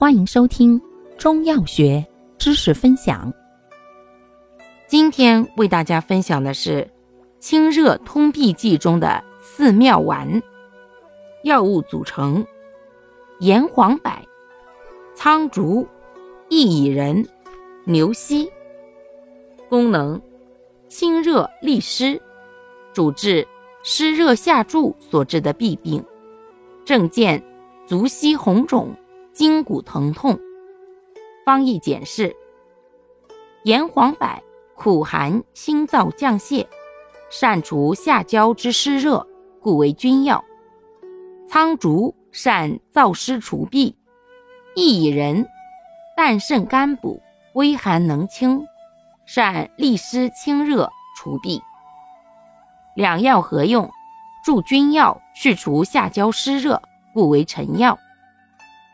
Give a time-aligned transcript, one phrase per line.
[0.00, 0.80] 欢迎收听
[1.18, 2.06] 中药学
[2.38, 3.32] 知识分享。
[4.86, 6.88] 今天为大家分享的是
[7.40, 10.40] 清热通痹剂中的四妙丸。
[11.42, 12.46] 药物组成：
[13.40, 14.12] 炎黄柏、
[15.16, 15.84] 苍竹、
[16.48, 17.26] 薏苡仁、
[17.82, 18.48] 牛膝。
[19.68, 20.22] 功能：
[20.86, 22.22] 清热利湿，
[22.92, 23.44] 主治
[23.82, 26.00] 湿热下注所致的痹病。
[26.84, 27.42] 症见
[27.84, 28.94] 足膝红肿。
[29.38, 30.36] 筋骨疼痛。
[31.46, 32.34] 方义简释：
[33.62, 34.28] 炎黄柏
[34.74, 36.68] 苦寒清燥降泄，
[37.30, 39.24] 善除下焦之湿热，
[39.62, 40.44] 故为君药。
[41.48, 43.94] 苍竹善燥湿除痹，
[44.74, 45.46] 薏苡仁
[46.16, 47.22] 淡渗甘补，
[47.54, 48.66] 微寒能清，
[49.24, 51.60] 善利湿清热除痹。
[52.96, 53.88] 两药合用，
[54.44, 56.82] 助君药去除下焦湿热，
[57.14, 57.96] 故为臣药。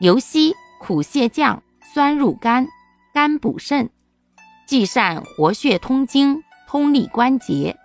[0.00, 1.62] 牛膝苦泻降，
[1.94, 2.66] 酸入肝，
[3.12, 3.88] 肝补肾，
[4.66, 7.76] 既善活血通经，通利关节，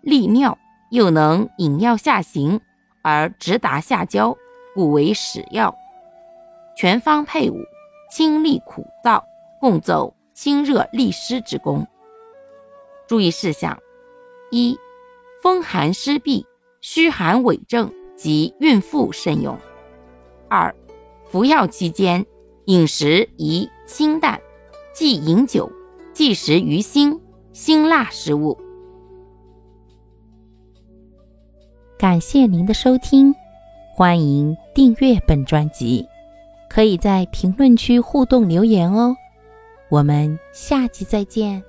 [0.00, 0.56] 利尿，
[0.90, 2.58] 又能引尿下行
[3.02, 4.36] 而直达下焦，
[4.74, 5.74] 故为使药。
[6.78, 7.58] 全方配伍，
[8.10, 9.22] 清利苦燥，
[9.60, 11.86] 共奏清热利湿之功。
[13.06, 13.78] 注意事项：
[14.50, 14.78] 一、
[15.42, 16.42] 风寒湿痹、
[16.80, 19.54] 虚寒痿症及孕妇慎用；
[20.48, 20.74] 二、
[21.30, 22.26] 服药期间，
[22.64, 24.40] 饮食宜清淡，
[24.92, 25.70] 忌饮酒，
[26.12, 27.16] 忌食鱼腥、
[27.52, 28.58] 辛辣食物。
[31.96, 33.32] 感谢您的收听，
[33.94, 36.04] 欢迎订阅本专辑，
[36.68, 39.14] 可以在评论区互动留言哦。
[39.88, 41.62] 我们下期再见。